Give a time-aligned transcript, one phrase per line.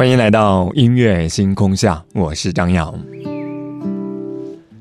[0.00, 2.98] 欢迎来到音乐星空下，我是张扬。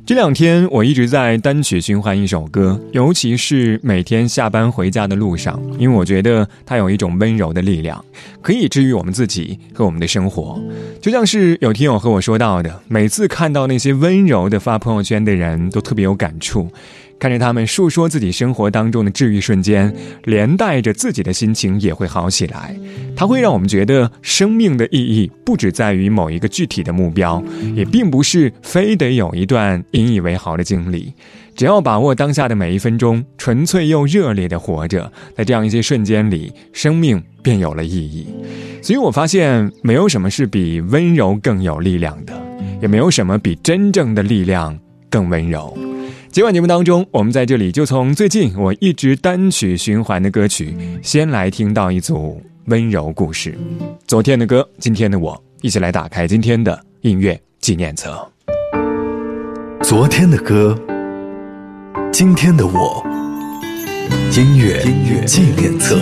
[0.06, 8.02] 这两天我一直在单曲循环一首歌，尤其是每天下班回家的路上，因为我觉得它有一种温柔的力量，
[8.42, 10.58] 可以治愈我们自己和我们的生活。
[11.02, 16.70] 就像是有听友和我说到的，每次看到那些温柔的发朋友圈的人，都特别有感触。
[17.20, 22.74] 看着他们述说自己生活当中的治愈瞬间，连带着自己的心情也会好起来。
[23.16, 27.44] 它会让我们觉得生命的意义不只在于某一个具体的目标，
[27.76, 31.14] 也并不是非得有一段引以为豪的经历。
[31.56, 38.28] 只要把握当下的每一分钟，纯粹又热烈的活着，在这样一些瞬间里，生命便有了意义。
[38.82, 42.34] 所以我发现，没有什么是比温柔更有力量的，
[42.82, 45.78] 也没有什么比真正的力量更温柔。
[46.32, 53.58] 今晚节目当中，我们在这里就从最近我一直单曲循环的歌曲，先来听到一组温柔故事。
[54.06, 58.32] 昨天的歌，今天的我，一起来打开今天的音乐纪念册。
[59.82, 60.80] 昨天的歌，
[62.12, 63.04] 今天的我，
[64.38, 64.84] 音乐
[65.26, 65.98] 纪念册。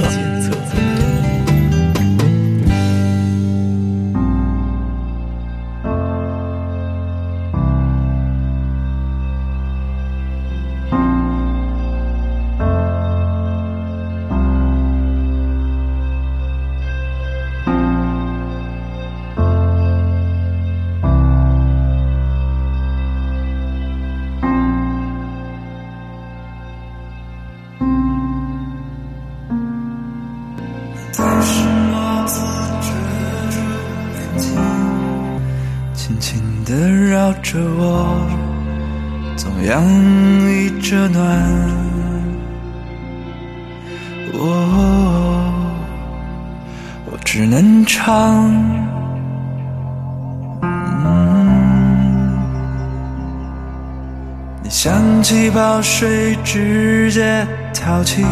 [54.80, 58.24] 像气泡水直接跳起，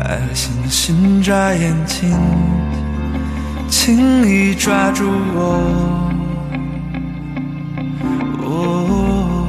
[0.00, 2.18] 爱和星星眨眼睛，
[3.68, 6.10] 轻易抓住我
[8.40, 9.44] 我。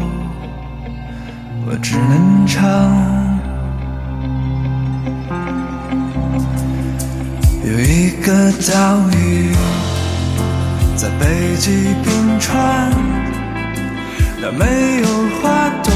[1.81, 2.61] 只能唱。
[7.63, 9.55] 有一个岛屿
[10.97, 12.91] 在北极冰川，
[14.41, 14.65] 那没
[15.01, 15.07] 有
[15.41, 15.91] 花朵，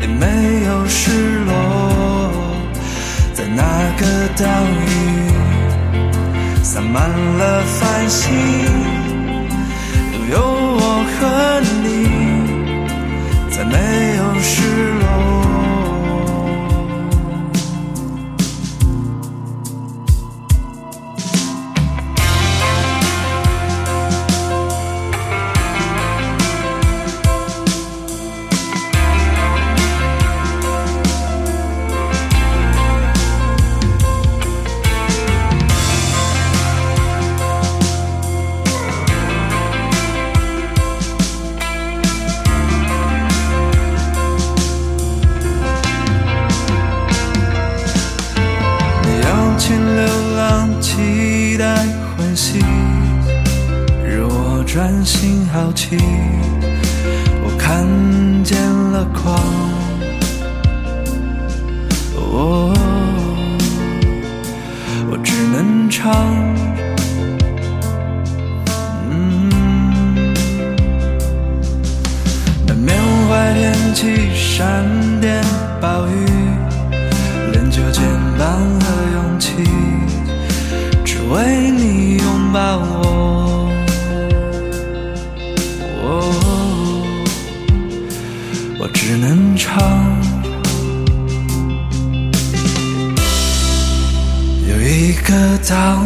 [0.00, 1.52] 也没有失落。
[3.34, 3.62] 在那
[3.98, 4.02] 个
[4.36, 4.46] 岛
[4.86, 4.90] 屿，
[6.62, 8.32] 洒满了繁星，
[10.12, 11.20] 拥有我和
[11.82, 11.86] 你。
[13.50, 13.76] 再没
[14.16, 14.62] 有失
[15.00, 15.41] 落。
[74.54, 74.84] 闪
[75.18, 75.42] 电
[75.80, 76.26] 暴雨，
[77.52, 78.04] 练就肩
[78.38, 78.46] 膀
[78.80, 79.54] 和勇气，
[81.02, 83.72] 只为你拥抱我。
[88.78, 89.72] 我只能唱。
[94.68, 96.01] 有一个岛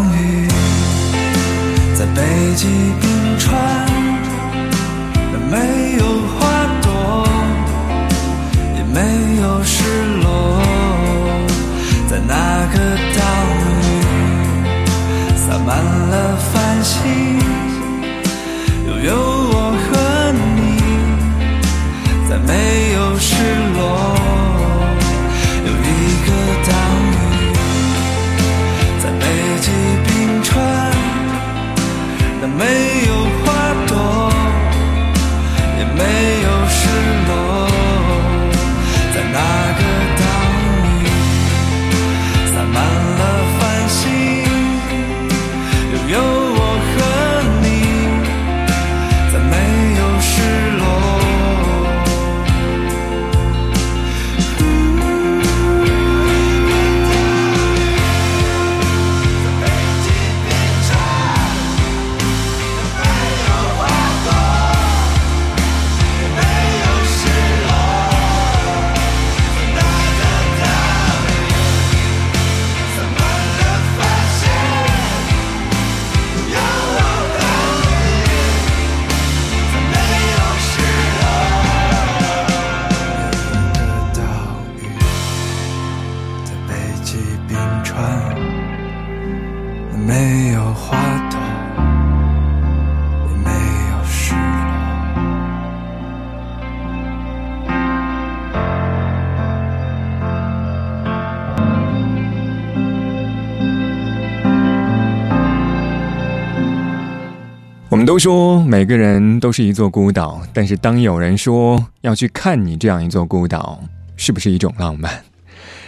[108.16, 113.78] 都说每个人都是一座孤岛，但是当有人说要去看你这样一座孤岛，
[114.16, 115.22] 是不是一种浪漫？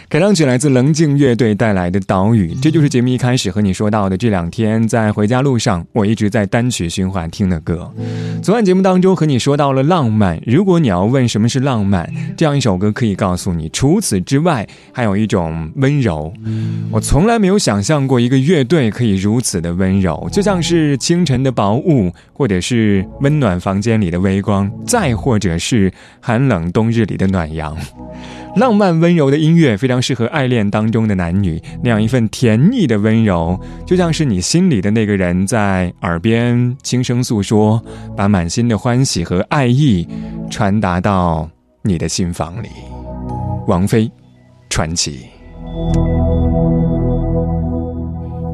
[0.09, 4.17] 开场曲来自棱镜乐队带来的《岛屿》，这就是节目一开始和你说到的。
[4.17, 7.87] 这两天在回家路上，我一直在单曲循环听的歌。
[8.41, 13.69] 昨晚节目当中和你说到了浪漫，如果你要问什么是浪漫，这样一首歌可以告诉你。
[13.69, 16.33] 除此之外，还有一种温柔。
[16.89, 27.77] 我从来没有想象过一个乐队可以如此的温柔，就像是清晨的薄雾，或者是温暖房间里的微光，再或者是寒冷冬日里的暖阳。
[28.55, 37.81] 浪漫温柔的音乐非常适合爱恋当中的男女，那样一份甜腻的温柔，就像是你心里的那个人在耳边轻声诉说，
[38.17, 40.07] 把满心的欢喜和爱意
[40.49, 41.49] 传达到
[41.83, 42.67] 你的心房里。
[43.67, 44.11] 王菲，
[44.69, 45.19] 传奇。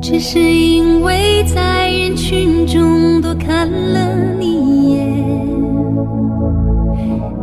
[0.02, 5.26] 只是因为在人群中多看了你一眼，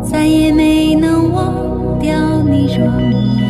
[0.03, 1.72] 再也没能忘
[2.03, 2.85] 掉你容
[3.39, 3.43] 颜。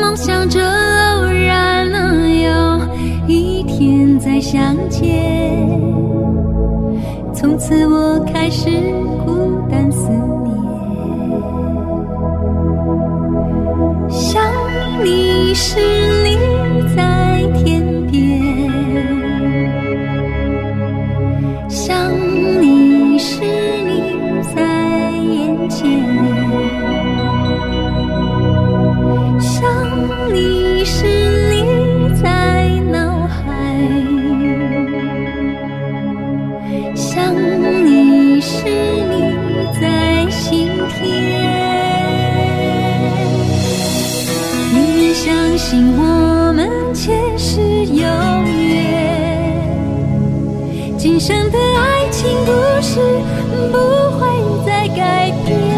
[0.00, 2.80] 梦想着偶然能有
[3.26, 5.68] 一天再相见，
[7.34, 8.70] 从此我开始
[9.24, 10.22] 孤单思念。
[14.08, 14.42] 想
[15.04, 15.78] 你时，
[51.02, 53.00] 今生的爱情故事
[53.72, 53.76] 不
[54.20, 55.71] 会再改变。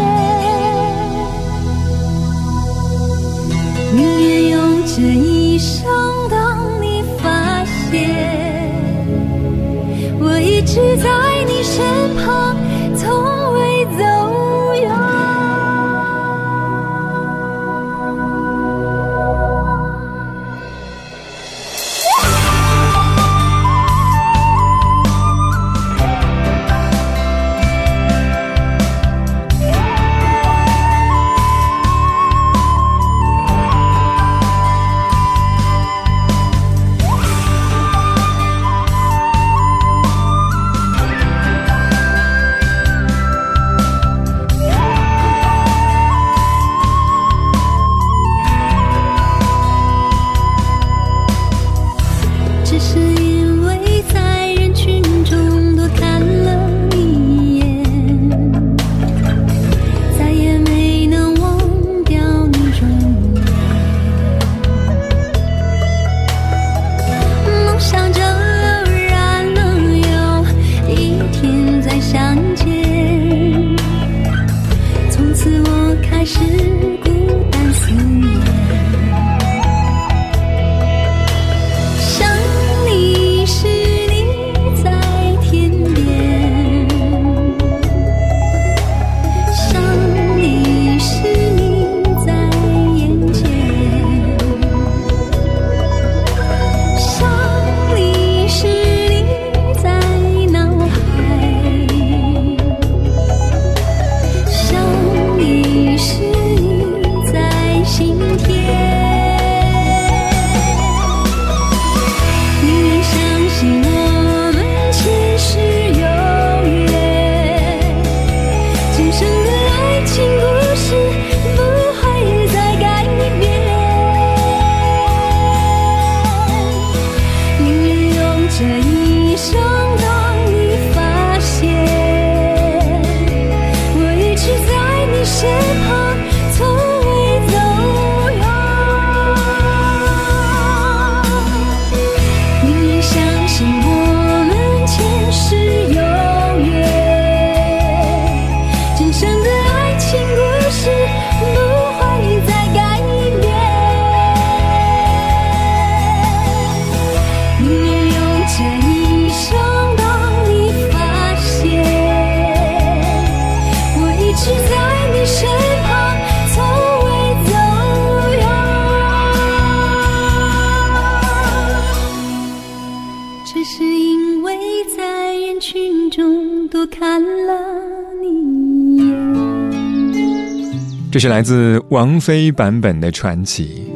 [181.15, 183.94] 这是来自王菲版本的传奇。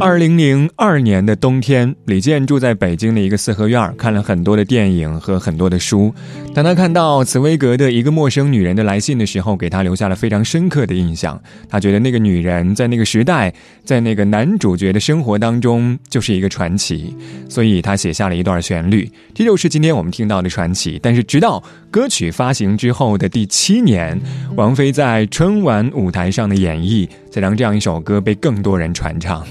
[0.00, 6.14] 二零零二年的冬天，李健住在北京的一个四合院，看了很多的电影和很多的书。
[6.54, 11.40] 当他看到茨威格的一个陌生女人的来信的时候，给他留下了非常深刻的印象。
[11.68, 13.52] 他觉得那个女人在那个时代，
[13.84, 17.12] 在那个男主角的生活当中就是一个传奇，
[17.48, 19.10] 所以他写下了一段旋律。
[19.34, 21.00] 这就是今天我们听到的传奇。
[21.02, 24.16] 但是，直到歌曲发行之后的第七年，
[24.54, 29.44] 王菲在春晚舞台上的演绎，才让这样一首歌被更多人传唱。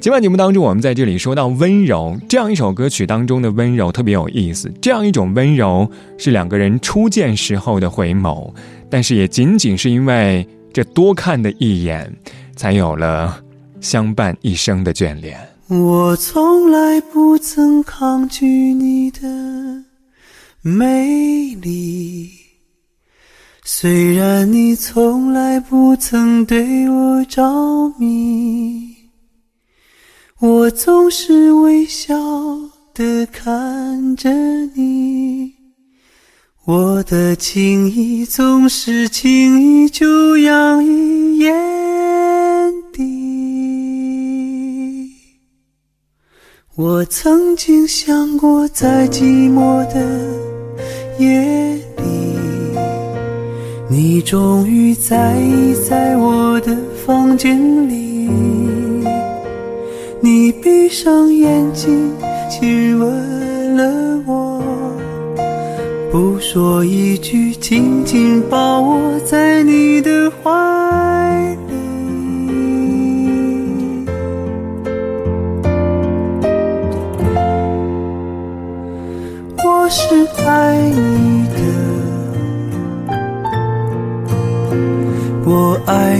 [0.00, 4.72] 今晚节目当中，我们在这里说到温柔这样一首歌曲当中的温柔特别有意思。
[4.80, 8.50] 这样一种温柔是两个人初见时候的回眸，
[8.88, 12.10] 但是也仅仅是因为这多看的一眼，
[12.56, 13.42] 才有了
[13.82, 15.38] 相伴一生的眷恋。
[15.68, 19.20] 我从来不曾抗拒你的
[20.62, 22.30] 美丽，
[23.64, 27.42] 虽然你从来不曾对我着
[27.98, 28.89] 迷。
[30.42, 32.16] 我总是微笑
[32.94, 34.30] 的看着
[34.74, 35.52] 你，
[36.64, 41.52] 我的情意总是轻易就洋溢眼
[42.90, 43.02] 底。
[46.74, 50.00] 我曾经想过，在寂寞的
[51.18, 52.34] 夜里，
[53.90, 58.09] 你终于在意在我的房间里。
[60.62, 62.12] 闭上眼睛，
[62.48, 64.62] 亲吻了我，
[66.10, 70.50] 不说一句，紧紧抱我在你的怀
[71.68, 71.74] 里。
[79.64, 81.56] 我是爱你的，
[85.44, 86.19] 我爱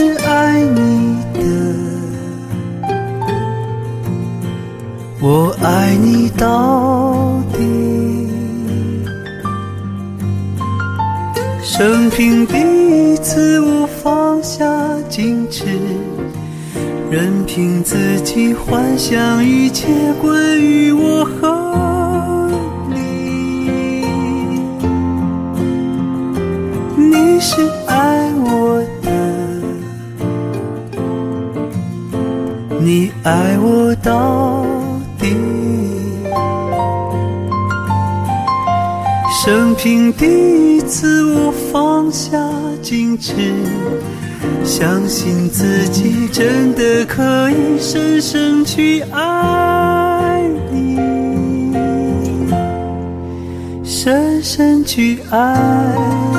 [0.00, 1.40] 是爱你的，
[5.20, 7.58] 我爱你到底。
[11.62, 12.56] 生平第
[13.12, 14.64] 一次，我放下
[15.10, 15.66] 矜持，
[17.10, 19.86] 任凭自己幻想一切
[20.22, 21.28] 关于我。
[32.92, 34.66] 你爱我到
[35.16, 35.28] 底。
[39.44, 40.26] 生平第
[40.76, 42.36] 一次，我放下
[42.82, 43.32] 矜持，
[44.64, 50.42] 相信自己真的可以深深去爱
[50.72, 51.72] 你，
[53.84, 56.29] 深深去爱。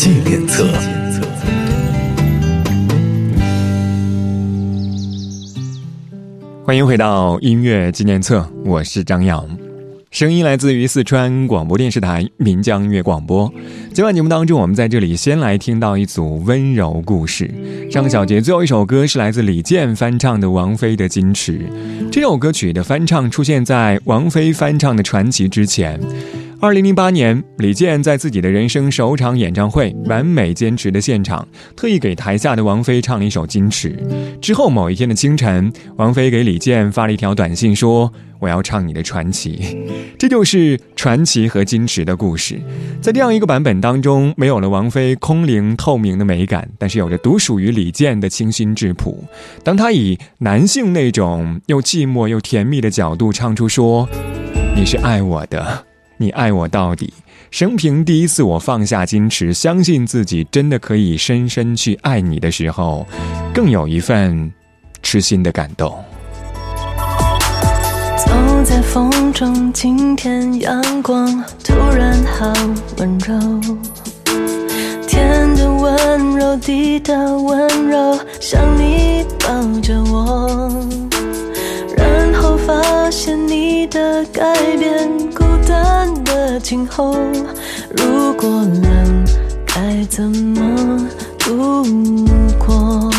[0.00, 0.64] 纪念册。
[6.64, 9.44] 欢迎回到音乐纪念册，我是张扬。
[10.12, 13.52] 声音来自于四川广播电视台岷江音乐广播。
[13.92, 17.50] 今晚节目当中，我们在这里先来听到一组温柔故事。
[17.90, 21.58] 上个小节最后一首歌是来自李健翻唱的王菲的《矜持》。
[22.12, 26.00] 这首歌曲的翻唱出现在王菲翻唱的《传奇》之前。
[26.60, 33.90] 二零零八年，李健在自己的人生首场演唱会《完美坚持》的现场，特意给台下的王菲唱了一首《矜持》。
[34.40, 39.86] 之后某一天的清晨，王菲给李健发了一条短信，说：“我要唱你的传奇。”
[40.18, 42.60] 这就是《传奇》和《矜持》的故事。
[43.00, 49.22] 在这样一个版本当中，没有了王菲空灵透明的美感，但是有着独属于李健的清新质朴。
[49.62, 54.08] 当他以男性那种又寂寞又甜蜜的角度唱出说
[54.74, 55.84] ：“你是爱我的。”
[56.20, 57.14] 你爱我到底，
[57.50, 63.06] 生平第一次我放下矜持，相信自己真的可以深深去爱你的时候，
[63.54, 64.52] 更有一份
[65.00, 65.96] 痴心的感动。
[68.18, 68.32] 走
[68.64, 71.26] 在风中，今天阳光
[71.62, 72.52] 突然好
[72.98, 73.60] 温柔，
[75.06, 81.07] 天的温柔，地的温柔，像你抱着我，
[82.30, 85.08] 然后发现你的改变。
[85.34, 87.14] 孤单的今后，
[87.96, 88.48] 如果
[88.82, 89.24] 冷，
[89.66, 91.84] 该怎么度
[92.58, 93.10] 过？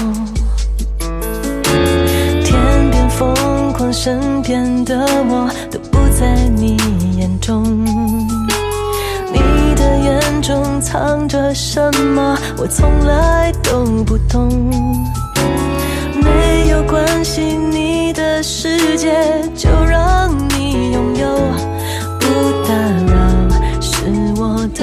[2.43, 3.33] 天边疯
[3.73, 6.77] 狂，身边的我都不在你
[7.17, 7.63] 眼中。
[9.31, 12.37] 你的眼中藏着什么？
[12.57, 14.49] 我从来都不懂。
[16.21, 19.11] 没有关系，你的世界
[19.55, 21.27] 就让你拥有。
[22.19, 22.25] 不
[22.67, 22.73] 打
[23.07, 23.17] 扰
[23.81, 23.91] 是
[24.37, 24.81] 我的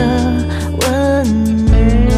[0.81, 0.87] 温
[2.07, 2.13] 柔，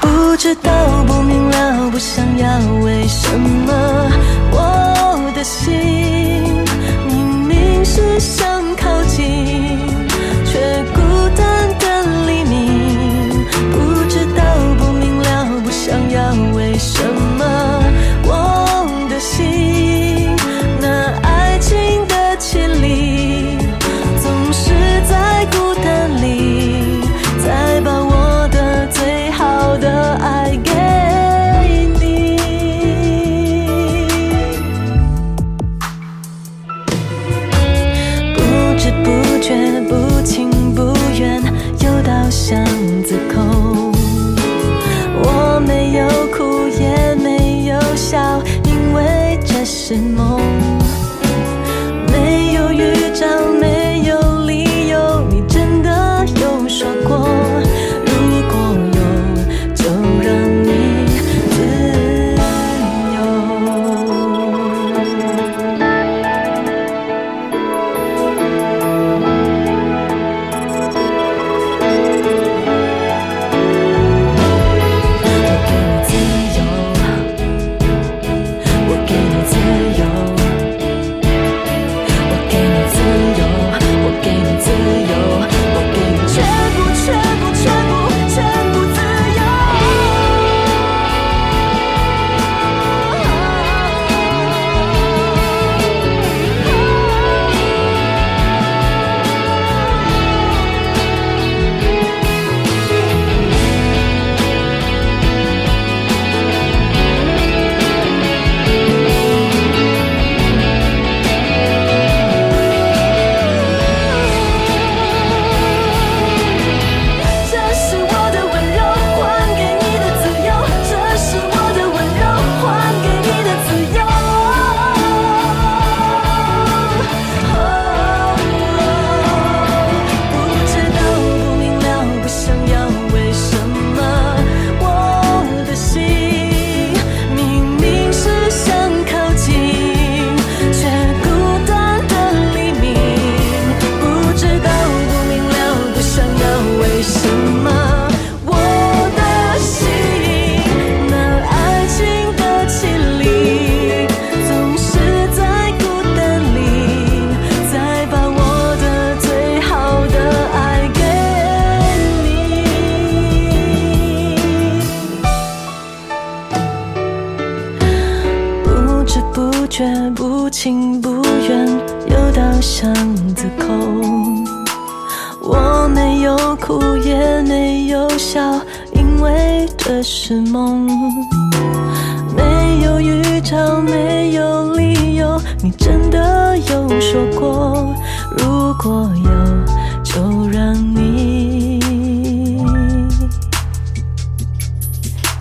[0.00, 0.70] 不知道
[1.06, 4.10] 不明了不想要，为什么
[4.52, 5.72] 我的心
[7.06, 9.59] 明明是想靠近，
[38.80, 41.38] 不知不觉不情不愿
[41.84, 42.64] 又到巷
[43.04, 43.92] 子口
[45.22, 50.29] 我没有哭也没有笑因为这是梦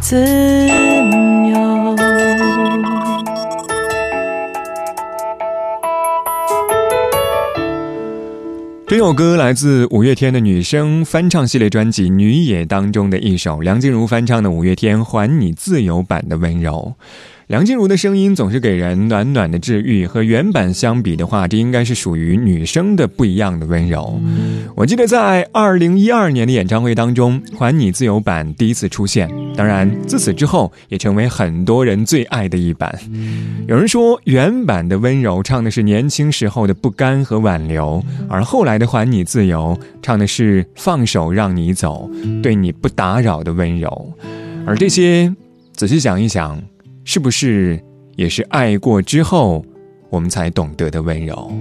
[0.09, 1.95] 自由。
[8.87, 16.95] 这首歌来自五月天的女生翻唱系列专辑《女野》当中的一首梁静茹翻唱的五月天《还你自由版的温柔》。
[17.49, 24.21] 梁静茹的声音总是给人暖暖的治愈，和原版相比的话，这应该是属于女生的不一样的温柔。
[24.75, 32.95] 我记得在二零一二年的演唱会当中，《还你自由版》第一次出现，当然自此之后也成为很多人最爱的一版。
[33.67, 42.11] 有人说，原版的温柔唱的是年轻时候的不甘和挽留，而后来的《还你自由》唱的是放手让你走，
[42.43, 44.13] 对你不打扰的温柔。
[44.67, 45.33] 而这些，
[45.73, 46.61] 仔细想一想。
[47.11, 47.83] 是不是
[48.17, 49.65] 也是爱过之后，
[50.11, 51.51] 我们才懂得的温柔？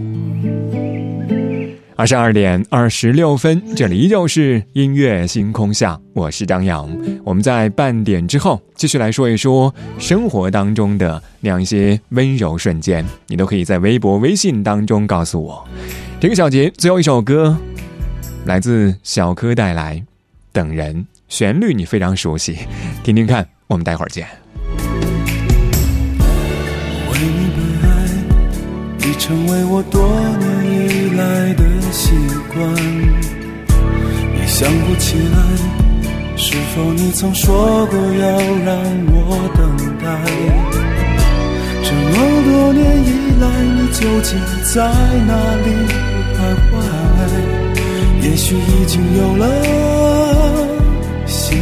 [1.96, 6.86] 二十二点二十六分，这里依旧是音乐星空下，我是张扬。
[7.24, 15.66] 我们在半点之后继续来说一说生活当中的那样一些温柔瞬间，你都可以在微博、微信当中告诉我。
[16.20, 17.56] 这个小节最后一首歌，
[18.44, 19.96] 来自小柯带来
[20.52, 20.94] 《等人》，
[21.26, 22.58] 旋律你非常熟悉，
[23.02, 23.48] 听听看。
[23.66, 24.26] 我们待会儿见。
[29.18, 30.00] 成为我多
[30.38, 32.12] 年以来的习
[32.52, 32.58] 惯。
[34.38, 35.36] 也想不起来，
[36.36, 38.30] 是否你曾说过要
[38.64, 38.78] 让
[39.10, 39.16] 我
[39.56, 39.60] 等
[39.98, 40.06] 待？
[41.82, 43.44] 这么多年以来，
[43.76, 44.38] 你究竟
[44.72, 44.76] 在
[45.26, 45.32] 哪
[45.64, 45.66] 里
[46.34, 46.38] 徘
[46.70, 46.72] 徊？
[48.22, 49.42] 也许已经有了
[51.26, 51.58] 新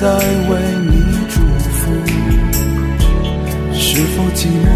[0.00, 0.56] 在为
[0.88, 0.94] 你
[1.28, 1.34] 祝
[1.76, 1.92] 福？
[3.70, 4.66] 是否寂寞？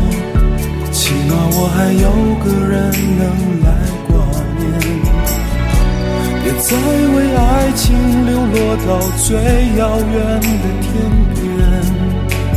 [0.92, 2.06] 起码我还有
[2.44, 3.24] 个人能
[3.64, 3.66] 来
[4.06, 4.12] 挂
[4.58, 4.62] 念。
[6.42, 7.40] 别再为爱
[7.72, 7.82] 情
[8.26, 9.24] 流落到最
[9.78, 10.12] 遥远
[10.44, 10.86] 的天
[11.32, 11.40] 边。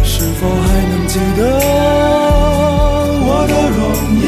[0.04, 1.40] 是否还能记得
[3.24, 3.80] 我的容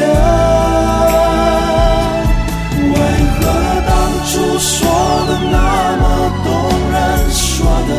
[2.88, 2.96] 为
[3.36, 3.38] 何
[3.86, 3.92] 当？
[4.30, 4.78] 初说
[5.26, 5.56] 的那
[5.98, 6.02] 么
[6.44, 6.48] 动
[6.92, 6.96] 人，
[7.32, 7.44] 说
[7.88, 7.90] 的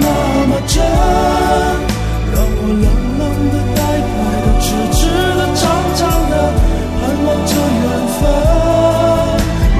[0.00, 0.06] 那
[0.46, 0.82] 么真，
[2.32, 2.86] 让我冷
[3.18, 3.78] 冷的、呆
[4.14, 4.98] 呆的、痴痴
[5.36, 5.62] 的、长
[5.96, 6.32] 长的
[7.00, 7.84] 盼望着缘
[8.16, 8.22] 分。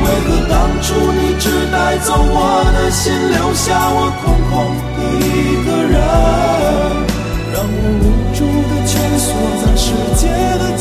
[0.03, 2.37] 为何当初你只带走我
[2.75, 4.53] 的心，留下我空空
[4.97, 5.27] 的一
[5.65, 5.95] 个人，
[7.53, 9.27] 让我无助的蜷缩
[9.63, 9.85] 在世
[10.17, 10.23] 界
[10.59, 10.74] 的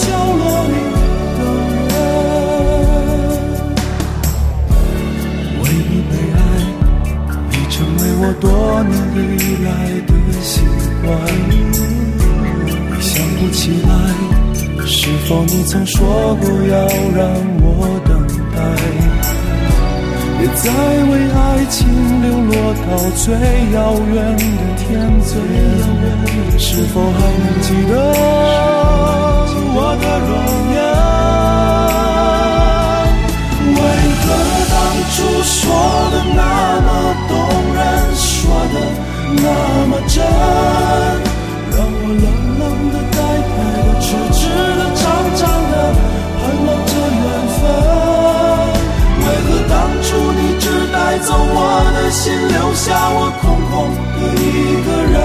[8.43, 8.51] 多
[8.83, 8.93] 年
[9.39, 9.71] 以来
[10.05, 10.59] 的习
[11.01, 11.07] 惯，
[12.99, 13.89] 想不起来，
[14.85, 16.75] 是否你曾说过要
[17.15, 17.23] 让
[17.61, 17.65] 我
[18.05, 18.11] 等
[18.53, 18.59] 待？
[20.39, 20.67] 别再
[21.05, 21.87] 为爱情
[22.21, 22.51] 流落
[22.83, 23.23] 到最
[23.71, 23.79] 遥
[24.13, 24.83] 远的天
[25.31, 27.91] 边，是否还能记得
[29.73, 30.31] 我的容
[30.73, 30.77] 颜？
[33.73, 33.79] 为
[34.19, 34.23] 何
[34.73, 34.75] 当
[35.13, 35.55] 初说
[36.11, 36.41] 的那
[36.81, 36.89] 么
[37.29, 37.31] 动
[37.73, 37.79] 人？
[38.53, 38.77] 说的
[39.41, 39.49] 那
[39.87, 40.21] 么真，
[41.73, 42.25] 让我冷
[42.59, 42.61] 冷
[42.93, 43.17] 的、呆
[43.49, 44.39] 呆的、痴痴
[44.77, 45.01] 的、长
[45.35, 45.73] 长的
[46.37, 47.59] 盼望着缘分。
[49.23, 51.57] 为何当初你只带走我
[51.95, 53.73] 的心，留下我空空
[54.13, 54.45] 的一
[54.85, 55.15] 个人，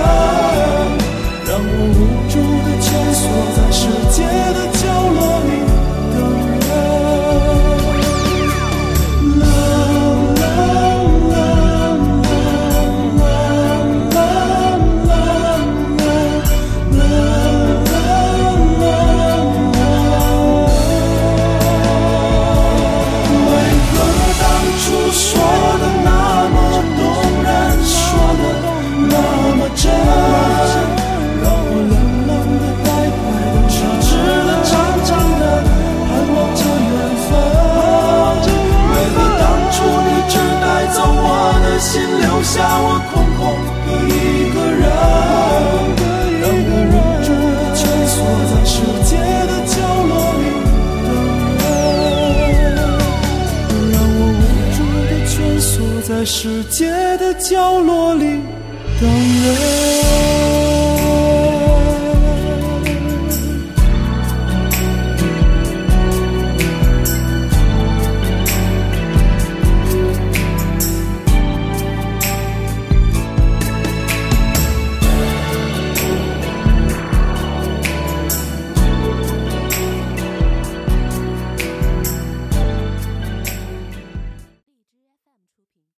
[1.44, 2.00] 让我无
[2.32, 3.20] 助的蜷缩
[3.54, 3.78] 在世
[4.10, 4.16] 界
[4.54, 4.80] 的角
[5.12, 5.50] 落里。
[5.50, 5.57] 世界的角落里。